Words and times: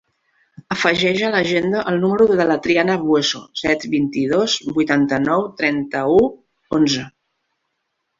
Afegeix 0.75 1.19
a 1.25 1.27
l'agenda 1.33 1.81
el 1.91 1.99
número 2.05 2.25
de 2.39 2.47
la 2.51 2.55
Triana 2.67 2.95
Bueso: 3.01 3.41
set, 3.61 3.85
vint-i-dos, 3.91 4.55
vuitanta-nou, 4.79 5.45
trenta-u, 5.61 6.17
onze. 6.79 7.05